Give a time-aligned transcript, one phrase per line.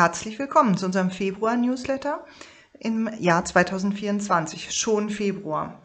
[0.00, 2.24] Herzlich willkommen zu unserem Februar-Newsletter
[2.78, 5.82] im Jahr 2024, schon Februar.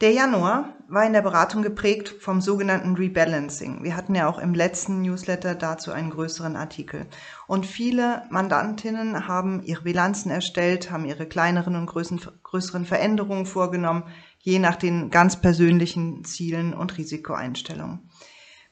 [0.00, 3.84] Der Januar war in der Beratung geprägt vom sogenannten Rebalancing.
[3.84, 7.06] Wir hatten ja auch im letzten Newsletter dazu einen größeren Artikel.
[7.46, 14.02] Und viele Mandantinnen haben ihre Bilanzen erstellt, haben ihre kleineren und größeren Veränderungen vorgenommen,
[14.40, 18.10] je nach den ganz persönlichen Zielen und Risikoeinstellungen.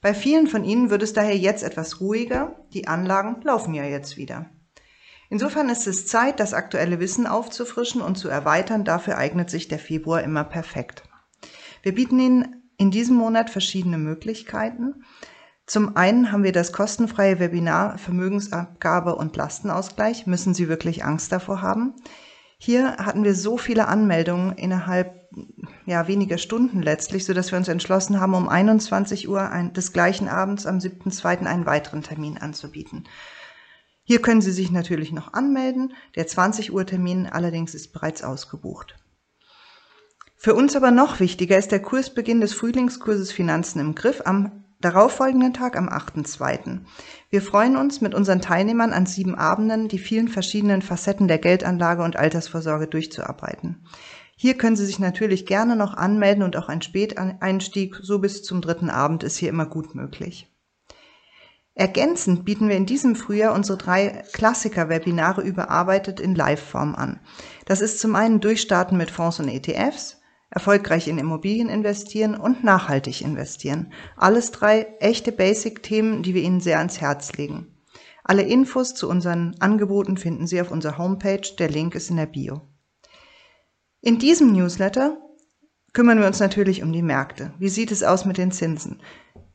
[0.01, 2.56] Bei vielen von Ihnen wird es daher jetzt etwas ruhiger.
[2.73, 4.51] Die Anlagen laufen ja jetzt wieder.
[5.29, 8.85] Insofern ist es Zeit, das aktuelle Wissen aufzufrischen und zu erweitern.
[8.85, 11.02] Dafür eignet sich der Februar immer perfekt.
[11.83, 15.05] Wir bieten Ihnen in diesem Monat verschiedene Möglichkeiten.
[15.66, 20.27] Zum einen haben wir das kostenfreie Webinar Vermögensabgabe und Lastenausgleich.
[20.27, 21.95] Müssen Sie wirklich Angst davor haben?
[22.59, 25.29] Hier hatten wir so viele Anmeldungen innerhalb
[25.85, 29.93] ja, weniger Stunden letztlich, so dass wir uns entschlossen haben, um 21 Uhr ein, des
[29.93, 31.45] gleichen Abends am 7.2.
[31.47, 33.05] einen weiteren Termin anzubieten.
[34.09, 35.93] Hier können Sie sich natürlich noch anmelden.
[36.15, 38.95] Der 20 Uhr Termin allerdings ist bereits ausgebucht.
[40.37, 45.54] Für uns aber noch wichtiger ist der Kursbeginn des Frühlingskurses Finanzen im Griff am darauffolgenden
[45.54, 46.82] Tag am 8.2.
[47.30, 52.04] Wir freuen uns mit unseren Teilnehmern an sieben Abenden die vielen verschiedenen Facetten der Geldanlage
[52.04, 53.88] und Altersvorsorge durchzuarbeiten.
[54.37, 58.60] Hier können Sie sich natürlich gerne noch anmelden und auch ein Späteinstieg so bis zum
[58.60, 60.55] dritten Abend ist hier immer gut möglich.
[61.79, 67.21] Ergänzend bieten wir in diesem Frühjahr unsere drei Klassiker-Webinare überarbeitet in Live-Form an.
[67.66, 73.21] Das ist zum einen Durchstarten mit Fonds und ETFs, erfolgreich in Immobilien investieren und nachhaltig
[73.21, 73.93] investieren.
[74.16, 77.77] Alles drei echte Basic-Themen, die wir Ihnen sehr ans Herz legen.
[78.25, 81.43] Alle Infos zu unseren Angeboten finden Sie auf unserer Homepage.
[81.59, 82.62] Der Link ist in der Bio.
[84.00, 85.19] In diesem Newsletter
[85.93, 87.53] kümmern wir uns natürlich um die Märkte.
[87.59, 89.03] Wie sieht es aus mit den Zinsen?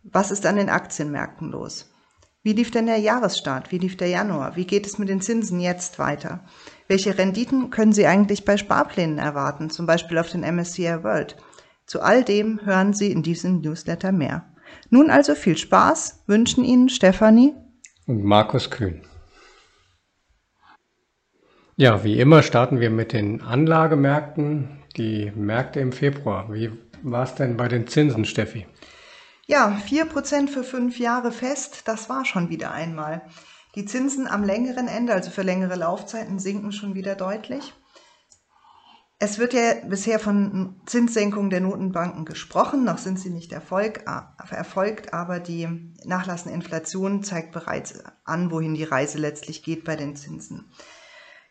[0.04, 1.91] Was ist an den Aktienmärkten los?
[2.44, 3.72] Wie lief denn der Jahresstart?
[3.72, 4.56] Wie lief der Januar?
[4.56, 6.44] Wie geht es mit den Zinsen jetzt weiter?
[6.88, 11.38] Welche Renditen können Sie eigentlich bei Sparplänen erwarten, zum Beispiel auf den MSCI World?
[11.86, 14.46] Zu all dem hören Sie in diesem Newsletter mehr.
[14.90, 17.54] Nun also viel Spaß, wünschen Ihnen Stefanie
[18.08, 19.02] und Markus Kühn.
[21.76, 26.52] Ja, wie immer starten wir mit den Anlagemärkten, die Märkte im Februar.
[26.52, 26.72] Wie
[27.04, 28.66] war es denn bei den Zinsen, Steffi?
[29.48, 33.22] Ja, vier Prozent für fünf Jahre fest, das war schon wieder einmal.
[33.76, 37.74] Die Zinsen am längeren Ende, also für längere Laufzeiten, sinken schon wieder deutlich.
[39.24, 44.04] Es wird ja bisher von Zinssenkungen der Notenbanken gesprochen, noch sind sie nicht erfolg,
[44.50, 50.16] erfolgt, aber die nachlassende Inflation zeigt bereits an, wohin die Reise letztlich geht bei den
[50.16, 50.72] Zinsen.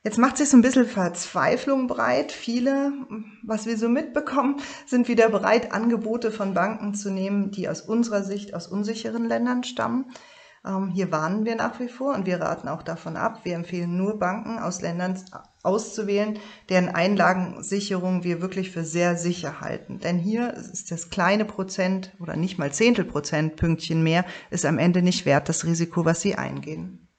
[0.03, 2.33] Jetzt macht sich so ein bisschen Verzweiflung breit.
[2.33, 2.93] Viele,
[3.43, 4.57] was wir so mitbekommen,
[4.87, 9.63] sind wieder bereit, Angebote von Banken zu nehmen, die aus unserer Sicht aus unsicheren Ländern
[9.63, 10.11] stammen.
[10.65, 13.41] Ähm, hier warnen wir nach wie vor und wir raten auch davon ab.
[13.45, 15.23] Wir empfehlen nur Banken aus Ländern
[15.63, 16.39] auszuwählen,
[16.71, 19.99] deren Einlagensicherung wir wirklich für sehr sicher halten.
[19.99, 25.03] Denn hier ist das kleine Prozent oder nicht mal Zehntelprozent Pünktchen mehr, ist am Ende
[25.03, 27.10] nicht wert das Risiko, was sie eingehen.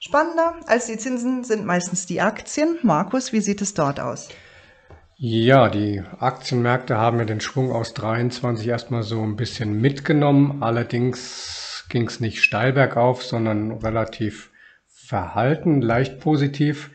[0.00, 2.78] Spannender als die Zinsen sind meistens die Aktien.
[2.82, 4.28] Markus, wie sieht es dort aus?
[5.16, 10.62] Ja, die Aktienmärkte haben ja den Schwung aus 23 erstmal so ein bisschen mitgenommen.
[10.62, 14.52] Allerdings ging es nicht steil bergauf, sondern relativ
[14.86, 16.90] verhalten, leicht positiv.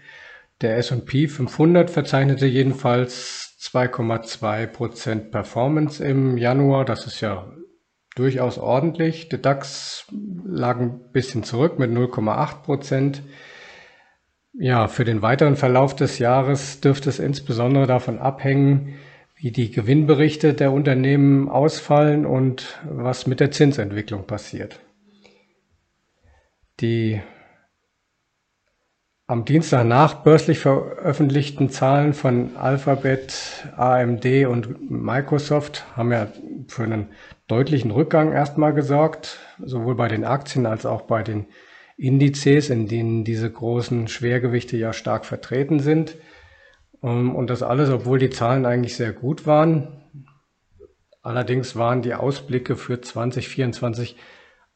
[0.61, 6.85] Der S&P 500 verzeichnete jedenfalls 2,2 Prozent Performance im Januar.
[6.85, 7.51] Das ist ja
[8.15, 9.29] durchaus ordentlich.
[9.29, 10.07] Der DAX
[10.45, 13.23] lag ein bisschen zurück mit 0,8 Prozent.
[14.53, 18.95] Ja, für den weiteren Verlauf des Jahres dürfte es insbesondere davon abhängen,
[19.35, 24.79] wie die Gewinnberichte der Unternehmen ausfallen und was mit der Zinsentwicklung passiert.
[26.79, 27.21] Die
[29.25, 36.27] am Dienstag nach börslich veröffentlichten Zahlen von Alphabet, AMD und Microsoft haben ja
[36.67, 37.07] für einen
[37.53, 41.45] deutlichen Rückgang erstmal gesorgt, sowohl bei den Aktien als auch bei den
[41.97, 46.17] Indizes, in denen diese großen Schwergewichte ja stark vertreten sind.
[47.03, 49.87] Ähm, und das alles, obwohl die Zahlen eigentlich sehr gut waren.
[51.21, 54.15] Allerdings waren die Ausblicke für 2024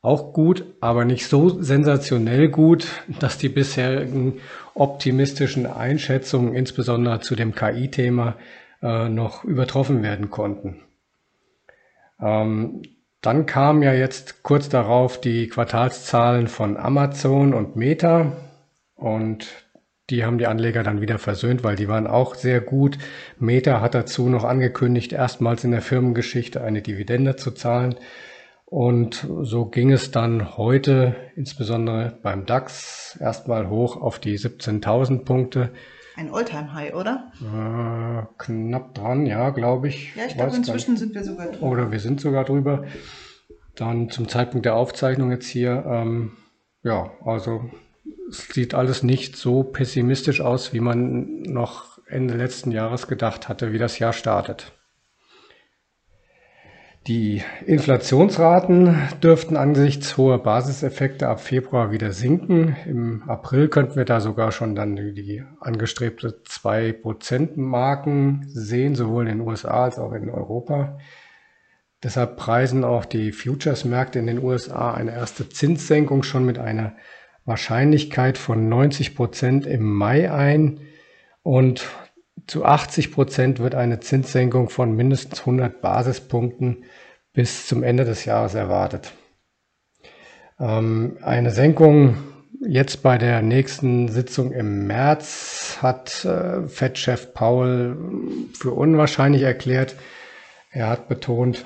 [0.03, 2.87] auch gut, aber nicht so sensationell gut,
[3.19, 4.39] dass die bisherigen
[4.75, 8.35] optimistischen Einschätzungen, insbesondere zu dem KI-Thema,
[8.83, 10.86] äh, noch übertroffen werden konnten.
[12.21, 12.81] Ähm,
[13.21, 18.37] dann kamen ja jetzt kurz darauf die Quartalszahlen von Amazon und Meta
[18.95, 19.47] und
[20.09, 22.97] die haben die Anleger dann wieder versöhnt, weil die waren auch sehr gut.
[23.39, 27.95] Meta hat dazu noch angekündigt, erstmals in der Firmengeschichte eine Dividende zu zahlen.
[28.63, 35.71] Und so ging es dann heute, insbesondere beim DAX, erstmal hoch auf die 17.000 Punkte.
[36.17, 37.31] Ein Alltime-High, oder?
[37.41, 40.15] Äh, knapp dran, ja, glaube ich.
[40.15, 41.67] Ja, ich glaube, inzwischen sind wir sogar drüber.
[41.67, 42.85] Oder wir sind sogar drüber.
[43.75, 46.31] Dann zum Zeitpunkt der Aufzeichnung jetzt hier, ähm,
[46.81, 47.69] ja, also
[48.29, 53.71] es sieht alles nicht so pessimistisch aus, wie man noch Ende letzten Jahres gedacht hatte,
[53.71, 54.73] wie das Jahr startet.
[57.07, 62.75] Die Inflationsraten dürften angesichts hoher Basiseffekte ab Februar wieder sinken.
[62.85, 69.47] Im April könnten wir da sogar schon dann die angestrebte 2%-Marken sehen, sowohl in den
[69.47, 70.97] USA als auch in Europa.
[72.03, 76.97] Deshalb preisen auch die Futures-Märkte in den USA eine erste Zinssenkung schon mit einer
[77.45, 80.81] Wahrscheinlichkeit von 90 Prozent im Mai ein
[81.41, 81.87] und
[82.47, 86.85] zu 80 Prozent wird eine Zinssenkung von mindestens 100 Basispunkten
[87.33, 89.13] bis zum Ende des Jahres erwartet.
[90.59, 92.17] Ähm, eine Senkung
[92.65, 97.97] jetzt bei der nächsten Sitzung im März hat äh, Fed-Chef Paul
[98.53, 99.95] für unwahrscheinlich erklärt.
[100.71, 101.65] Er hat betont,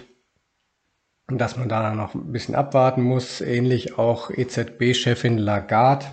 [1.27, 3.39] dass man da noch ein bisschen abwarten muss.
[3.39, 6.05] Ähnlich auch EZB-Chefin Lagarde,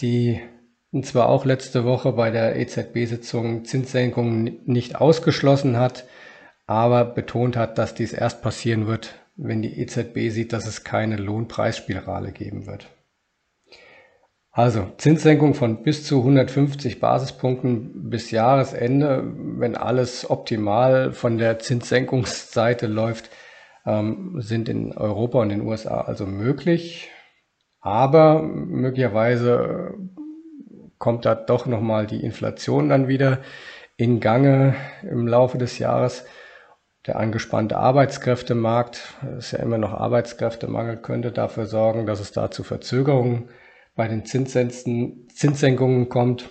[0.00, 0.40] die
[0.92, 6.04] und zwar auch letzte Woche bei der EZB-Sitzung Zinssenkungen nicht ausgeschlossen hat,
[6.66, 11.16] aber betont hat, dass dies erst passieren wird, wenn die EZB sieht, dass es keine
[11.16, 12.88] Lohnpreisspirale geben wird.
[14.52, 22.88] Also Zinssenkung von bis zu 150 Basispunkten bis Jahresende, wenn alles optimal von der Zinssenkungsseite
[22.88, 23.30] läuft,
[23.86, 27.10] ähm, sind in Europa und den USA also möglich.
[27.80, 29.94] Aber möglicherweise
[31.00, 33.38] kommt da doch nochmal die Inflation dann wieder
[33.96, 36.24] in Gange im Laufe des Jahres.
[37.06, 42.50] Der angespannte Arbeitskräftemarkt, es ist ja immer noch Arbeitskräftemangel, könnte dafür sorgen, dass es da
[42.50, 43.48] zu Verzögerungen
[43.96, 46.50] bei den Zinssenkungen kommt.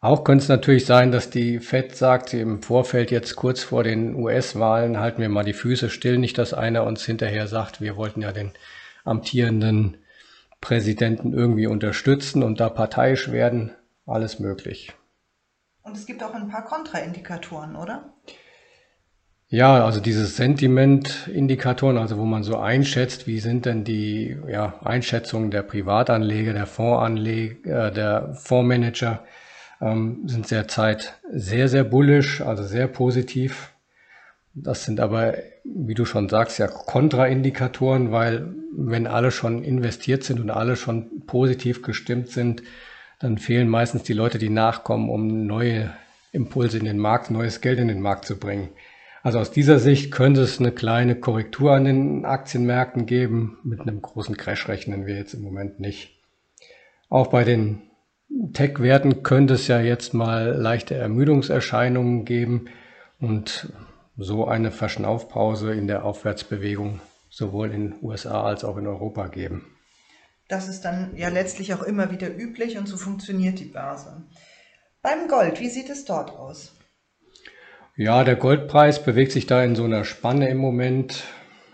[0.00, 4.14] Auch könnte es natürlich sein, dass die Fed sagt, im Vorfeld jetzt kurz vor den
[4.14, 8.22] US-Wahlen halten wir mal die Füße still, nicht dass einer uns hinterher sagt, wir wollten
[8.22, 8.52] ja den
[9.04, 9.98] amtierenden
[10.60, 13.72] Präsidenten irgendwie unterstützen und da parteiisch werden,
[14.06, 14.92] alles möglich.
[15.82, 18.14] Und es gibt auch ein paar Kontraindikatoren, oder?
[19.48, 25.50] Ja, also diese Sentiment-Indikatoren, also wo man so einschätzt, wie sind denn die ja, Einschätzungen
[25.50, 29.22] der Privatanleger, der Fondsanleger, äh, der Fondsmanager,
[29.80, 33.72] ähm, sind derzeit sehr, sehr bullisch, also sehr positiv.
[34.54, 40.40] Das sind aber, wie du schon sagst, ja Kontraindikatoren, weil wenn alle schon investiert sind
[40.40, 42.62] und alle schon positiv gestimmt sind,
[43.18, 45.92] dann fehlen meistens die Leute, die nachkommen, um neue
[46.32, 48.68] Impulse in den Markt, neues Geld in den Markt zu bringen.
[49.22, 53.56] Also aus dieser Sicht könnte es eine kleine Korrektur an den Aktienmärkten geben.
[53.64, 56.20] Mit einem großen Crash rechnen wir jetzt im Moment nicht.
[57.08, 57.80] Auch bei den
[58.52, 62.66] Tech-Werten könnte es ja jetzt mal leichte Ermüdungserscheinungen geben.
[63.18, 63.72] Und
[64.16, 67.00] so eine Verschnaufpause in der Aufwärtsbewegung
[67.30, 69.66] sowohl in den USA als auch in Europa geben.
[70.48, 74.22] Das ist dann ja letztlich auch immer wieder üblich und so funktioniert die Börse.
[75.02, 76.76] Beim Gold, wie sieht es dort aus?
[77.96, 81.24] Ja, der Goldpreis bewegt sich da in so einer Spanne im Moment.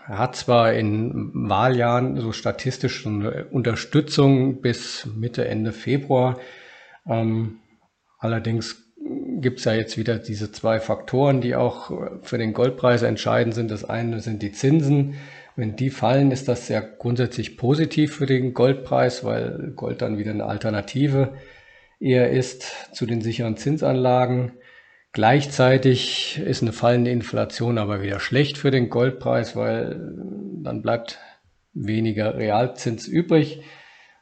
[0.07, 6.39] Er hat zwar in Wahljahren so statistisch eine Unterstützung bis Mitte, Ende Februar.
[7.07, 7.59] Ähm,
[8.19, 8.80] allerdings
[9.41, 13.71] gibt es ja jetzt wieder diese zwei Faktoren, die auch für den Goldpreis entscheidend sind.
[13.71, 15.15] Das eine sind die Zinsen.
[15.55, 20.31] Wenn die fallen, ist das ja grundsätzlich positiv für den Goldpreis, weil Gold dann wieder
[20.31, 21.33] eine Alternative
[21.99, 24.53] eher ist zu den sicheren Zinsanlagen.
[25.13, 29.99] Gleichzeitig ist eine fallende Inflation aber wieder schlecht für den Goldpreis, weil
[30.63, 31.19] dann bleibt
[31.73, 33.61] weniger Realzins übrig.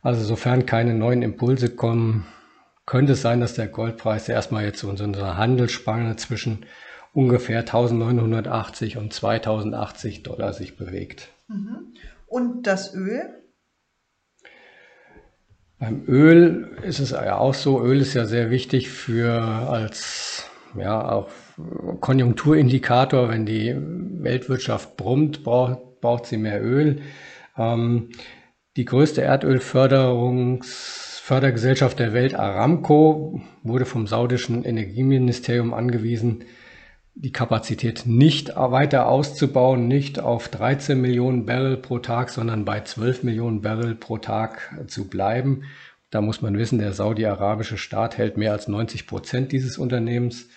[0.01, 2.25] Also sofern keine neuen Impulse kommen,
[2.89, 6.65] könnte es sein, dass der Goldpreis erstmal jetzt in unserer Handelsspanne zwischen
[7.13, 11.29] ungefähr 1980 und 2080 Dollar sich bewegt.
[11.47, 11.93] Mhm.
[12.25, 13.21] Und das Öl?
[15.77, 21.11] Beim Öl ist es ja auch so, Öl ist ja sehr wichtig für als ja
[21.11, 21.29] auch
[21.99, 27.03] Konjunkturindikator, wenn die Weltwirtschaft brummt, braucht, braucht sie mehr Öl.
[27.55, 28.09] Ähm,
[28.77, 36.43] die größte Erdölförderungs Fördergesellschaft der Welt Aramco wurde vom saudischen Energieministerium angewiesen,
[37.13, 43.21] die Kapazität nicht weiter auszubauen, nicht auf 13 Millionen Barrel pro Tag, sondern bei 12
[43.21, 45.65] Millionen Barrel pro Tag zu bleiben.
[46.09, 50.49] Da muss man wissen, der saudi-arabische Staat hält mehr als 90 Prozent dieses Unternehmens.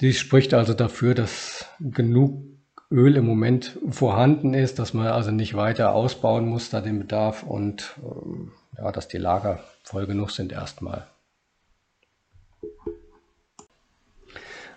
[0.00, 2.42] Dies spricht also dafür, dass genug
[2.90, 7.44] Öl im Moment vorhanden ist, dass man also nicht weiter ausbauen muss, da den Bedarf
[7.44, 11.06] und ähm, ja, dass die Lager voll genug sind erstmal.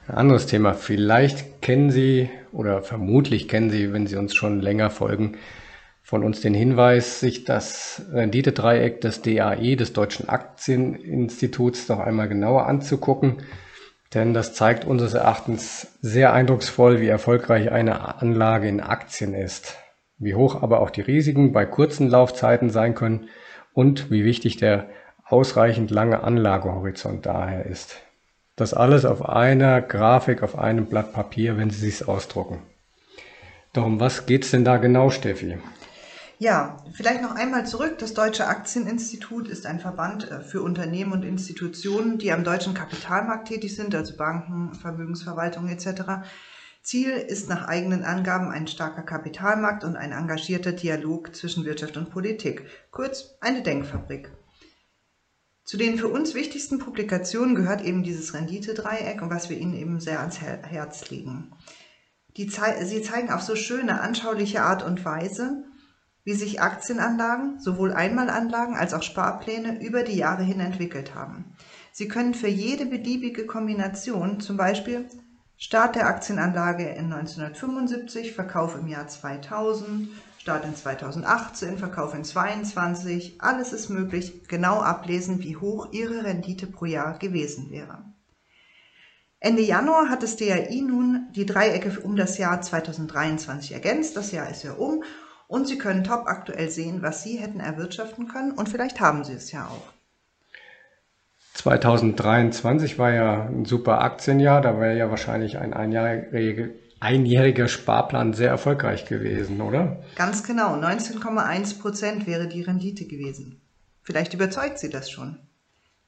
[0.07, 0.73] Ein anderes Thema.
[0.73, 5.37] Vielleicht kennen Sie oder vermutlich kennen Sie, wenn Sie uns schon länger folgen,
[6.03, 12.65] von uns den Hinweis, sich das Renditedreieck des DAI, des Deutschen Aktieninstituts, noch einmal genauer
[12.65, 13.43] anzugucken.
[14.13, 19.77] Denn das zeigt unseres Erachtens sehr eindrucksvoll, wie erfolgreich eine Anlage in Aktien ist,
[20.17, 23.29] wie hoch aber auch die Risiken bei kurzen Laufzeiten sein können
[23.73, 24.89] und wie wichtig der
[25.25, 27.97] ausreichend lange Anlagehorizont daher ist.
[28.55, 32.61] Das alles auf einer Grafik, auf einem Blatt Papier, wenn Sie es ausdrucken.
[33.73, 35.57] Doch um was geht es denn da genau, Steffi?
[36.37, 37.99] Ja, vielleicht noch einmal zurück.
[37.99, 43.47] Das Deutsche Aktieninstitut ist ein Verband äh, für Unternehmen und Institutionen, die am deutschen Kapitalmarkt
[43.47, 46.25] tätig sind, also Banken, Vermögensverwaltung etc.
[46.83, 52.09] Ziel ist nach eigenen Angaben ein starker Kapitalmarkt und ein engagierter Dialog zwischen Wirtschaft und
[52.09, 54.31] Politik, kurz eine Denkfabrik.
[55.63, 59.99] Zu den für uns wichtigsten Publikationen gehört eben dieses Renditedreieck und was wir Ihnen eben
[59.99, 61.53] sehr ans Herz legen.
[62.35, 65.63] Die, sie zeigen auf so schöne, anschauliche Art und Weise,
[66.23, 71.55] wie sich Aktienanlagen, sowohl Einmalanlagen als auch Sparpläne über die Jahre hin entwickelt haben.
[71.91, 75.07] Sie können für jede beliebige Kombination, zum Beispiel
[75.63, 83.35] Start der Aktienanlage in 1975, Verkauf im Jahr 2000, Start in 2018, Verkauf in 2022,
[83.39, 88.03] alles ist möglich, genau ablesen, wie hoch Ihre Rendite pro Jahr gewesen wäre.
[89.39, 94.17] Ende Januar hat das DAI nun die Dreiecke um das Jahr 2023 ergänzt.
[94.17, 95.03] Das Jahr ist ja um
[95.47, 99.33] und Sie können top aktuell sehen, was Sie hätten erwirtschaften können und vielleicht haben Sie
[99.33, 99.90] es ja auch.
[101.61, 108.49] 2023 war ja ein super Aktienjahr, da wäre ja wahrscheinlich ein einjähriger, einjähriger Sparplan sehr
[108.49, 110.01] erfolgreich gewesen, oder?
[110.15, 113.61] Ganz genau, 19,1 Prozent wäre die Rendite gewesen.
[114.01, 115.37] Vielleicht überzeugt Sie das schon.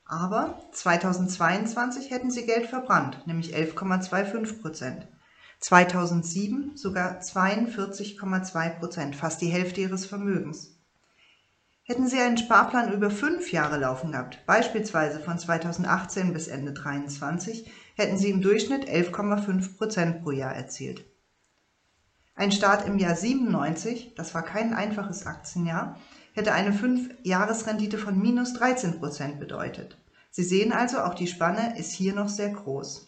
[0.06, 5.08] Aber 2022 hätten Sie Geld verbrannt, nämlich 11,25 Prozent.
[5.60, 10.73] 2007 sogar 42,2 Prozent, fast die Hälfte ihres Vermögens.
[11.94, 17.72] Hätten Sie einen Sparplan über fünf Jahre laufen gehabt, beispielsweise von 2018 bis Ende 2023,
[17.96, 21.06] hätten Sie im Durchschnitt 11,5 Prozent pro Jahr erzielt.
[22.34, 26.00] Ein Start im Jahr 97, das war kein einfaches Aktienjahr,
[26.34, 29.96] hätte eine 5-Jahresrendite von minus 13 Prozent bedeutet.
[30.32, 33.08] Sie sehen also, auch die Spanne ist hier noch sehr groß.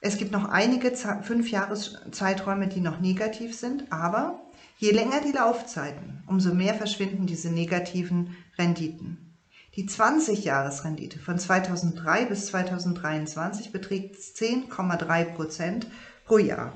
[0.00, 4.40] Es gibt noch einige fünf Jahreszeiträume, die noch negativ sind, aber
[4.80, 9.36] je länger die Laufzeiten, umso mehr verschwinden diese negativen Renditen.
[9.76, 15.86] Die 20-Jahres-Rendite von 2003 bis 2023 beträgt 10,3 Prozent
[16.24, 16.72] pro Jahr.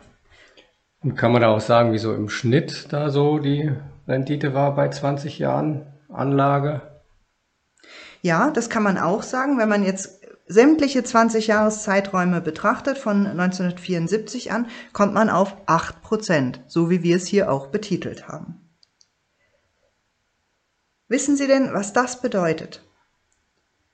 [1.02, 3.73] Und kann man da auch sagen, wieso im Schnitt da so die
[4.06, 6.82] Rendite war bei 20 Jahren Anlage?
[8.20, 9.58] Ja, das kann man auch sagen.
[9.58, 10.13] Wenn man jetzt
[10.46, 17.26] sämtliche 20-Jahres-Zeiträume betrachtet, von 1974 an, kommt man auf 8 Prozent, so wie wir es
[17.26, 18.60] hier auch betitelt haben.
[21.08, 22.82] Wissen Sie denn, was das bedeutet?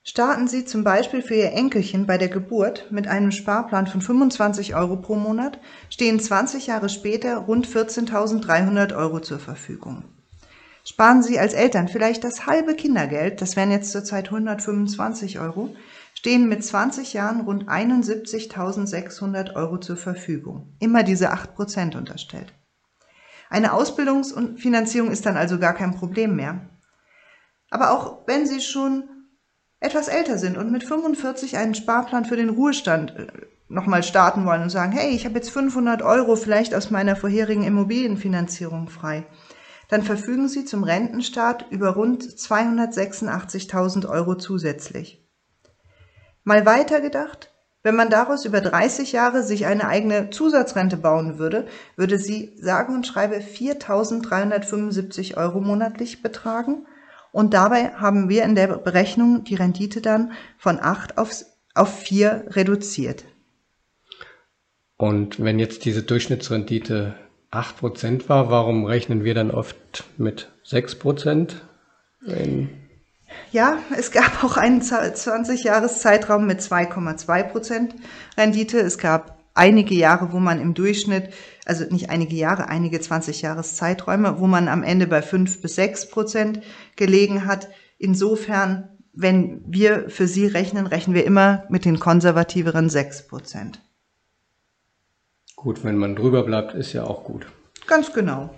[0.03, 4.75] Starten Sie zum Beispiel für Ihr Enkelchen bei der Geburt mit einem Sparplan von 25
[4.75, 10.05] Euro pro Monat, stehen 20 Jahre später rund 14.300 Euro zur Verfügung.
[10.85, 15.75] Sparen Sie als Eltern vielleicht das halbe Kindergeld, das wären jetzt zurzeit 125 Euro,
[16.21, 20.77] stehen mit 20 Jahren rund 71.600 Euro zur Verfügung.
[20.79, 22.53] Immer diese 8% unterstellt.
[23.49, 26.69] Eine Ausbildungsfinanzierung ist dann also gar kein Problem mehr.
[27.71, 29.05] Aber auch wenn Sie schon
[29.81, 33.27] etwas älter sind und mit 45 einen Sparplan für den Ruhestand äh,
[33.69, 37.63] nochmal starten wollen und sagen, hey, ich habe jetzt 500 Euro vielleicht aus meiner vorherigen
[37.63, 39.25] Immobilienfinanzierung frei,
[39.89, 45.20] dann verfügen Sie zum Rentenstart über rund 286.000 Euro zusätzlich.
[46.45, 47.51] Mal weiter gedacht,
[47.83, 51.67] wenn man daraus über 30 Jahre sich eine eigene Zusatzrente bauen würde,
[51.97, 56.87] würde sie sage und schreibe 4.375 Euro monatlich betragen
[57.33, 61.45] und dabei haben wir in der Berechnung die Rendite dann von 8 auf,
[61.75, 63.25] auf 4 reduziert.
[64.97, 67.15] Und wenn jetzt diese Durchschnittsrendite
[67.53, 71.55] 8% war, warum rechnen wir dann oft mit 6%?
[73.53, 77.95] Ja, es gab auch einen 20-Jahres-Zeitraum mit 2,2 Prozent
[78.37, 78.79] Rendite.
[78.79, 81.31] Es gab einige Jahre, wo man im Durchschnitt,
[81.67, 86.61] also nicht einige Jahre, einige 20-Jahres-Zeiträume, wo man am Ende bei 5 bis 6 Prozent
[86.97, 87.69] gelegen hat.
[87.99, 93.81] Insofern, wenn wir für Sie rechnen, rechnen wir immer mit den konservativeren 6 Prozent.
[95.57, 97.47] Gut, wenn man drüber bleibt, ist ja auch gut.
[97.87, 98.55] Ganz genau.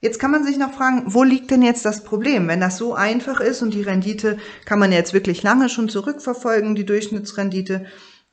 [0.00, 2.46] Jetzt kann man sich noch fragen, wo liegt denn jetzt das Problem?
[2.46, 6.76] Wenn das so einfach ist und die Rendite kann man jetzt wirklich lange schon zurückverfolgen,
[6.76, 7.86] die Durchschnittsrendite,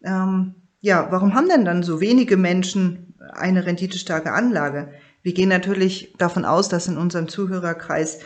[0.04, 4.94] ähm, ja, warum haben denn dann so wenige Menschen eine renditestarke Anlage?
[5.24, 8.20] Wir gehen natürlich davon aus, dass in unserem Zuhörerkreis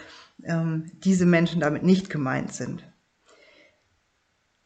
[0.44, 2.84] ähm, diese Menschen damit nicht gemeint sind.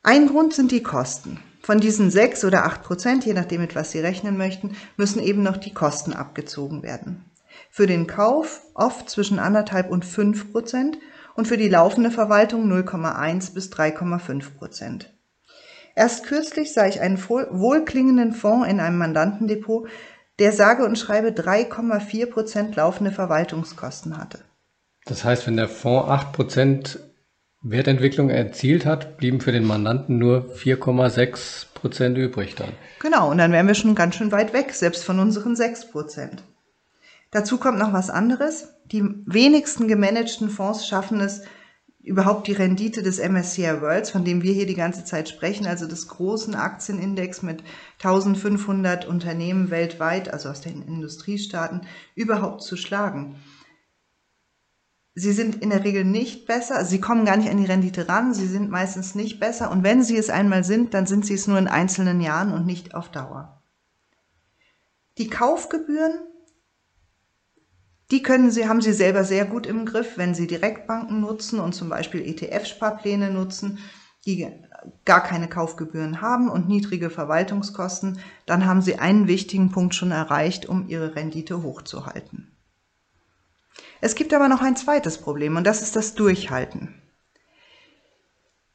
[0.01, 1.39] Ein Grund sind die Kosten.
[1.61, 5.43] Von diesen sechs oder acht Prozent, je nachdem, mit was Sie rechnen möchten, müssen eben
[5.43, 7.23] noch die Kosten abgezogen werden.
[7.75, 10.99] Für den Kauf oft zwischen anderthalb und fünf Prozent
[11.33, 15.11] und für die laufende Verwaltung 0,1 bis 3,5 Prozent.
[15.95, 19.89] Erst kürzlich sah ich einen wohlklingenden Fonds in einem Mandantendepot,
[20.37, 24.41] der sage und schreibe 3,4 Prozent laufende Verwaltungskosten hatte.
[25.05, 26.99] Das heißt, wenn der Fonds 8 Prozent
[27.63, 32.73] Wertentwicklung erzielt hat, blieben für den Mandanten nur 4,6 Prozent übrig dann.
[32.99, 36.43] Genau, und dann wären wir schon ganz schön weit weg, selbst von unseren 6 Prozent.
[37.33, 38.75] Dazu kommt noch was anderes.
[38.85, 41.41] Die wenigsten gemanagten Fonds schaffen es,
[41.99, 45.87] überhaupt die Rendite des MSCI Worlds, von dem wir hier die ganze Zeit sprechen, also
[45.87, 47.63] des großen Aktienindex mit
[48.03, 51.81] 1500 Unternehmen weltweit, also aus den Industriestaaten,
[52.13, 53.37] überhaupt zu schlagen.
[55.15, 58.35] Sie sind in der Regel nicht besser, sie kommen gar nicht an die Rendite ran,
[58.35, 61.47] sie sind meistens nicht besser und wenn sie es einmal sind, dann sind sie es
[61.47, 63.63] nur in einzelnen Jahren und nicht auf Dauer.
[65.17, 66.13] Die Kaufgebühren
[68.13, 71.73] die können Sie, haben Sie selber sehr gut im Griff, wenn Sie Direktbanken nutzen und
[71.73, 73.79] zum Beispiel ETF-Sparpläne nutzen,
[74.27, 74.47] die
[75.03, 80.67] gar keine Kaufgebühren haben und niedrige Verwaltungskosten, dann haben Sie einen wichtigen Punkt schon erreicht,
[80.67, 82.55] um Ihre Rendite hochzuhalten.
[83.99, 87.02] Es gibt aber noch ein zweites Problem und das ist das Durchhalten.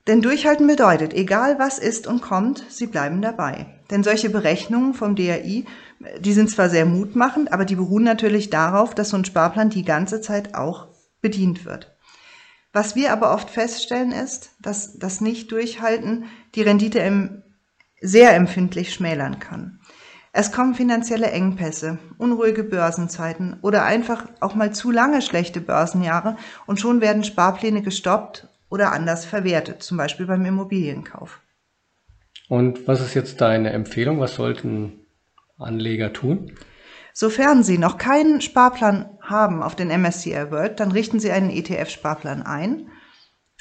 [0.09, 3.67] Denn durchhalten bedeutet, egal was ist und kommt, Sie bleiben dabei.
[3.91, 5.67] Denn solche Berechnungen vom DRI
[6.21, 9.85] die sind zwar sehr mutmachend, aber die beruhen natürlich darauf, dass so ein Sparplan die
[9.85, 10.89] ganze Zeit auch
[11.21, 11.97] bedient wird.
[12.73, 17.43] Was wir aber oft feststellen ist, dass das Nicht-Durchhalten die Rendite
[18.01, 19.81] sehr empfindlich schmälern kann.
[20.33, 26.79] Es kommen finanzielle Engpässe, unruhige Börsenzeiten oder einfach auch mal zu lange schlechte Börsenjahre und
[26.79, 31.41] schon werden Sparpläne gestoppt oder anders verwertet, zum Beispiel beim Immobilienkauf.
[32.49, 34.21] Und was ist jetzt deine Empfehlung?
[34.21, 35.07] Was sollten
[35.59, 36.53] Anleger tun?
[37.13, 42.43] Sofern Sie noch keinen Sparplan haben auf den MSCI World, dann richten Sie einen ETF-Sparplan
[42.43, 42.89] ein.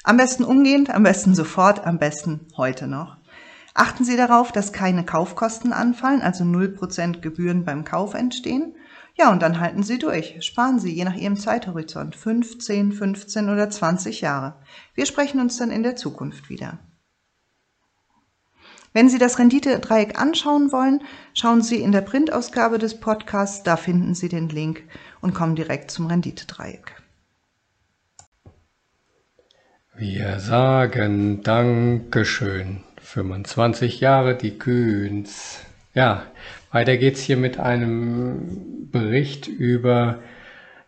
[0.04, 3.16] Am besten umgehend, am besten sofort, am besten heute noch.
[3.74, 8.74] Achten Sie darauf, dass keine Kaufkosten anfallen, also 0% Gebühren beim Kauf entstehen.
[9.18, 10.36] Ja, und dann halten Sie durch.
[10.44, 14.54] Sparen Sie je nach Ihrem Zeithorizont 15, 15 oder 20 Jahre.
[14.94, 16.78] Wir sprechen uns dann in der Zukunft wieder.
[18.92, 21.02] Wenn Sie das Renditedreieck anschauen wollen,
[21.34, 24.84] schauen Sie in der Printausgabe des Podcasts, da finden Sie den Link
[25.20, 27.02] und kommen direkt zum Renditedreieck.
[29.96, 32.84] Wir sagen Dankeschön.
[33.02, 35.58] 25 Jahre die Kühns.
[35.94, 36.24] Ja,
[36.70, 40.18] weiter geht's hier mit einem Bericht über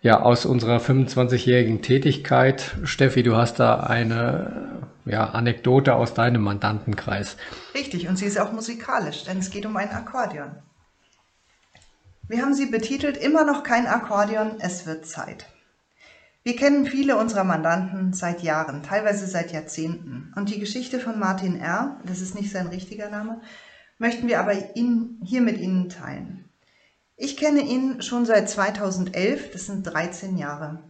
[0.02, 2.76] ja, aus unserer 25-jährigen Tätigkeit.
[2.84, 7.36] Steffi, du hast da eine ja, Anekdote aus deinem Mandantenkreis.
[7.74, 10.52] Richtig, und sie ist auch musikalisch, denn es geht um ein Akkordeon.
[12.28, 15.46] Wir haben sie betitelt, immer noch kein Akkordeon, es wird Zeit.
[16.42, 20.32] Wir kennen viele unserer Mandanten seit Jahren, teilweise seit Jahrzehnten.
[20.36, 23.42] Und die Geschichte von Martin R., das ist nicht sein richtiger Name,
[24.00, 26.48] möchten wir aber ihn, hier mit Ihnen teilen.
[27.16, 30.82] Ich kenne ihn schon seit 2011, das sind 13 Jahre.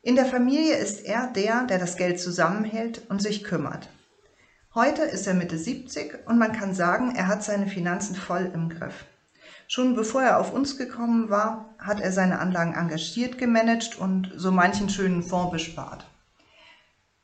[0.00, 3.88] In der Familie ist er der, der das Geld zusammenhält und sich kümmert.
[4.74, 8.68] Heute ist er Mitte 70 und man kann sagen, er hat seine Finanzen voll im
[8.68, 9.06] Griff.
[9.66, 14.52] Schon bevor er auf uns gekommen war, hat er seine Anlagen engagiert gemanagt und so
[14.52, 16.06] manchen schönen Fonds bespart.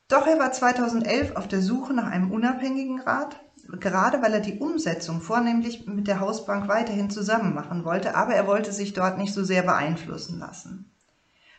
[0.09, 3.38] Doch er war 2011 auf der Suche nach einem unabhängigen Rat,
[3.78, 8.46] gerade weil er die Umsetzung vornehmlich mit der Hausbank weiterhin zusammen machen wollte, aber er
[8.46, 10.90] wollte sich dort nicht so sehr beeinflussen lassen.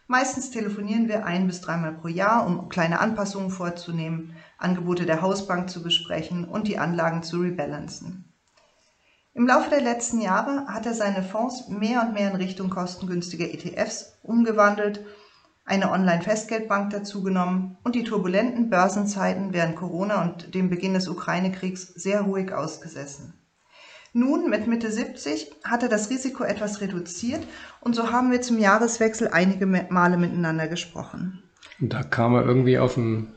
[0.07, 5.69] Meistens telefonieren wir ein bis dreimal pro Jahr, um kleine Anpassungen vorzunehmen, Angebote der Hausbank
[5.69, 8.25] zu besprechen und die Anlagen zu rebalancen.
[9.33, 13.45] Im Laufe der letzten Jahre hat er seine Fonds mehr und mehr in Richtung kostengünstiger
[13.45, 15.05] ETFs umgewandelt
[15.65, 22.21] eine Online-Festgeldbank dazugenommen und die turbulenten Börsenzeiten während Corona und dem Beginn des Ukraine-Kriegs sehr
[22.21, 23.33] ruhig ausgesessen.
[24.13, 27.41] Nun, mit Mitte 70, hat er das Risiko etwas reduziert
[27.79, 31.43] und so haben wir zum Jahreswechsel einige Male miteinander gesprochen.
[31.79, 33.31] Da kam er irgendwie auf ein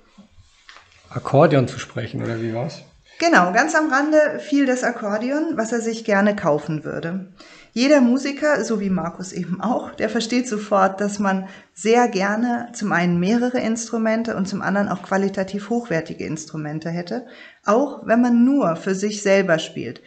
[1.10, 2.82] Akkordeon zu sprechen, oder wie war's?
[3.18, 7.32] Genau, ganz am Rande fiel das Akkordeon, was er sich gerne kaufen würde.
[7.72, 12.92] Jeder Musiker, so wie Markus eben auch, der versteht sofort, dass man sehr gerne zum
[12.92, 17.26] einen mehrere Instrumente und zum anderen auch qualitativ hochwertige Instrumente hätte,
[17.64, 20.02] auch wenn man nur für sich selber spielt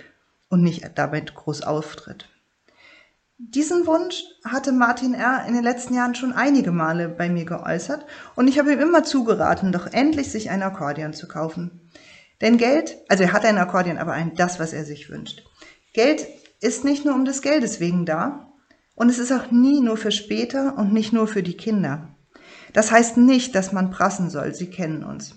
[0.49, 2.29] und nicht damit groß auftritt.
[3.39, 5.45] Diesen Wunsch hatte Martin R.
[5.47, 9.03] in den letzten Jahren schon einige Male bei mir geäußert und ich habe ihm immer
[9.03, 11.86] zugeraten, doch endlich sich ein Akkordeon zu kaufen.
[12.41, 15.43] Denn Geld, also er hat ein Akkordeon, aber ein das, was er sich wünscht.
[15.93, 16.27] Geld
[16.61, 18.51] ist nicht nur um des Geldes wegen da
[18.95, 22.09] und es ist auch nie nur für später und nicht nur für die Kinder.
[22.73, 25.35] Das heißt nicht, dass man prassen soll, Sie kennen uns.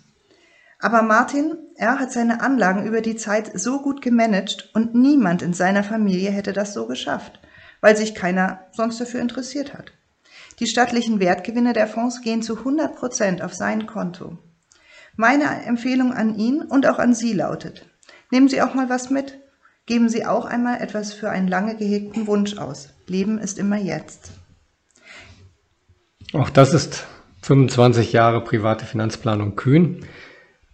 [0.79, 5.53] Aber Martin, er hat seine Anlagen über die Zeit so gut gemanagt und niemand in
[5.53, 7.41] seiner Familie hätte das so geschafft,
[7.81, 9.93] weil sich keiner sonst dafür interessiert hat.
[10.59, 14.39] Die stattlichen Wertgewinne der Fonds gehen zu 100 Prozent auf sein Konto.
[15.17, 17.87] Meine Empfehlung an ihn und auch an Sie lautet,
[18.31, 19.39] nehmen Sie auch mal was mit.
[19.87, 22.91] Geben Sie auch einmal etwas für einen lange gehegten Wunsch aus.
[23.07, 24.31] Leben ist immer jetzt.
[26.33, 27.07] Auch das ist
[27.43, 30.07] 25 Jahre private Finanzplanung kühn.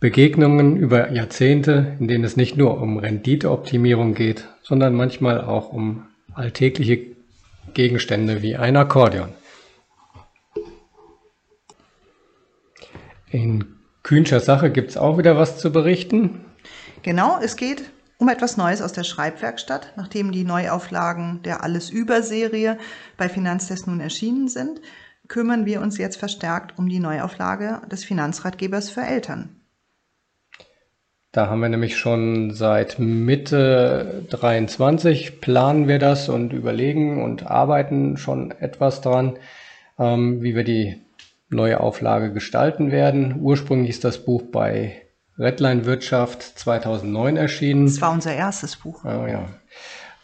[0.00, 6.04] Begegnungen über Jahrzehnte, in denen es nicht nur um Renditeoptimierung geht, sondern manchmal auch um
[6.34, 7.16] alltägliche
[7.72, 9.30] Gegenstände wie ein Akkordeon.
[13.30, 13.75] In
[14.06, 16.44] Kühnscher Sache gibt es auch wieder was zu berichten.
[17.02, 19.94] Genau, es geht um etwas Neues aus der Schreibwerkstatt.
[19.96, 22.78] Nachdem die Neuauflagen der Alles-Über-Serie
[23.16, 24.80] bei Finanztest nun erschienen sind,
[25.26, 29.56] kümmern wir uns jetzt verstärkt um die Neuauflage des Finanzratgebers für Eltern.
[31.32, 38.18] Da haben wir nämlich schon seit Mitte 23 planen wir das und überlegen und arbeiten
[38.18, 39.36] schon etwas dran,
[39.98, 41.05] ähm, wie wir die
[41.48, 43.40] neue Auflage gestalten werden.
[43.40, 45.02] Ursprünglich ist das Buch bei
[45.38, 47.86] Redline Wirtschaft 2009 erschienen.
[47.86, 49.04] Das war unser erstes Buch.
[49.04, 49.48] Oh, ja.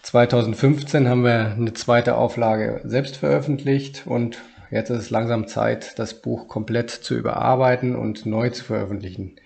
[0.02, 4.38] 2015 haben wir eine zweite Auflage selbst veröffentlicht und
[4.70, 9.36] jetzt ist es langsam Zeit, das Buch komplett zu überarbeiten und neu zu veröffentlichen.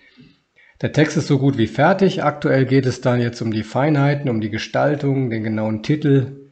[0.81, 2.23] Der Text ist so gut wie fertig.
[2.23, 6.51] Aktuell geht es dann jetzt um die Feinheiten, um die Gestaltung, den genauen Titel.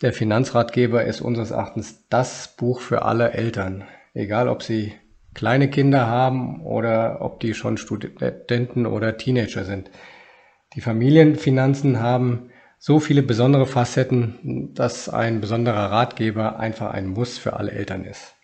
[0.00, 3.84] Der Finanzratgeber ist unseres Erachtens das Buch für alle Eltern.
[4.18, 4.94] Egal, ob sie
[5.32, 9.92] kleine Kinder haben oder ob die schon Studenten oder Teenager sind.
[10.74, 12.50] Die Familienfinanzen haben
[12.80, 18.34] so viele besondere Facetten, dass ein besonderer Ratgeber einfach ein Muss für alle Eltern ist.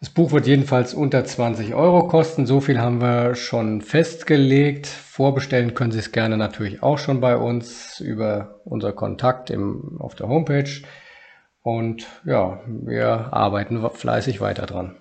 [0.00, 2.44] Das Buch wird jedenfalls unter 20 Euro kosten.
[2.44, 4.88] So viel haben wir schon festgelegt.
[4.88, 10.16] Vorbestellen können Sie es gerne natürlich auch schon bei uns über unser Kontakt im, auf
[10.16, 10.82] der Homepage.
[11.62, 14.96] Und ja, wir arbeiten fleißig weiter dran.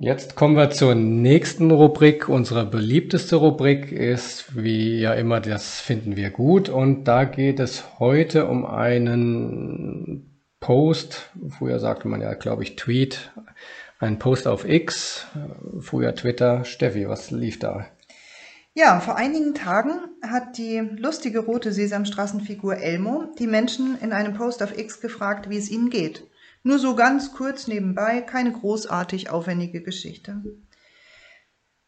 [0.00, 2.28] Jetzt kommen wir zur nächsten Rubrik.
[2.28, 6.68] Unsere beliebteste Rubrik ist, wie ja immer, das finden wir gut.
[6.68, 13.30] Und da geht es heute um einen Post, früher sagte man ja, glaube ich, Tweet,
[14.00, 15.26] ein Post auf X,
[15.78, 16.64] früher Twitter.
[16.64, 17.86] Steffi, was lief da?
[18.76, 24.64] Ja, vor einigen Tagen hat die lustige rote Sesamstraßenfigur Elmo die Menschen in einem Post
[24.64, 26.28] auf X gefragt, wie es ihnen geht.
[26.64, 30.42] Nur so ganz kurz nebenbei, keine großartig aufwendige Geschichte.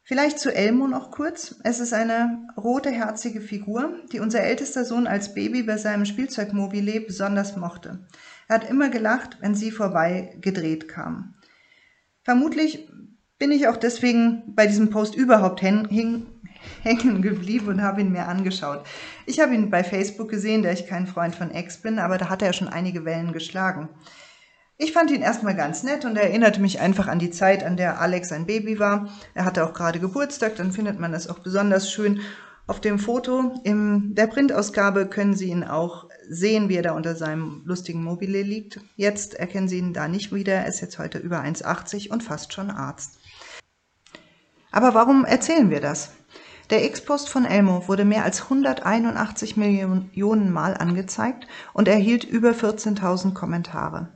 [0.05, 1.57] Vielleicht zu Elmo noch kurz.
[1.65, 7.01] Es ist eine rote, herzige Figur, die unser ältester Sohn als Baby bei seinem Spielzeugmobile
[7.01, 8.07] besonders mochte.
[8.47, 11.35] Er hat immer gelacht, wenn sie vorbei gedreht kam.
[12.23, 12.89] Vermutlich
[13.39, 15.61] bin ich auch deswegen bei diesem Post überhaupt
[16.83, 18.85] hängen geblieben und habe ihn mir angeschaut.
[19.27, 22.29] Ich habe ihn bei Facebook gesehen, da ich kein Freund von Ex bin, aber da
[22.29, 23.89] hat er schon einige Wellen geschlagen.
[24.79, 27.79] Ich fand ihn erstmal ganz nett und er erinnerte mich einfach an die Zeit, an
[27.79, 29.09] der Alex ein Baby war.
[29.33, 32.21] Er hatte auch gerade Geburtstag, dann findet man das auch besonders schön.
[32.67, 37.15] Auf dem Foto in der Printausgabe können Sie ihn auch sehen, wie er da unter
[37.15, 38.81] seinem lustigen Mobile liegt.
[38.97, 40.55] Jetzt erkennen Sie ihn da nicht wieder.
[40.55, 43.19] Er ist jetzt heute über 1,80 und fast schon Arzt.
[44.73, 46.11] Aber warum erzählen wir das?
[46.71, 53.35] Der X-Post von Elmo wurde mehr als 181 Millionen Mal angezeigt und erhielt über 14.000
[53.35, 54.09] Kommentare.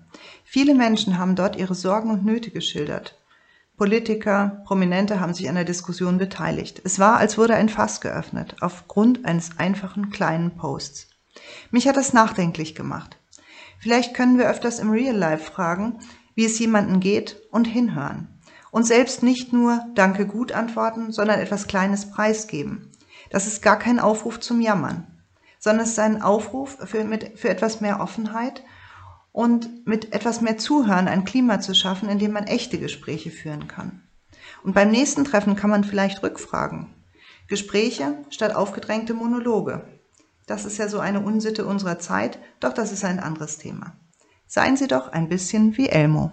[0.44, 3.16] Viele Menschen haben dort ihre Sorgen und Nöte geschildert.
[3.76, 6.82] Politiker, Prominente haben sich an der Diskussion beteiligt.
[6.84, 11.08] Es war, als wurde ein Fass geöffnet, aufgrund eines einfachen kleinen Posts.
[11.70, 13.16] Mich hat das nachdenklich gemacht.
[13.78, 16.00] Vielleicht können wir öfters im Real Life fragen,
[16.34, 18.39] wie es jemandem geht und hinhören.
[18.70, 22.90] Und selbst nicht nur Danke gut antworten, sondern etwas Kleines preisgeben.
[23.30, 25.06] Das ist gar kein Aufruf zum Jammern,
[25.58, 28.62] sondern es ist ein Aufruf für, mit, für etwas mehr Offenheit
[29.32, 33.68] und mit etwas mehr Zuhören ein Klima zu schaffen, in dem man echte Gespräche führen
[33.68, 34.02] kann.
[34.62, 36.94] Und beim nächsten Treffen kann man vielleicht rückfragen.
[37.46, 39.84] Gespräche statt aufgedrängte Monologe.
[40.46, 43.96] Das ist ja so eine Unsitte unserer Zeit, doch das ist ein anderes Thema.
[44.46, 46.32] Seien Sie doch ein bisschen wie Elmo.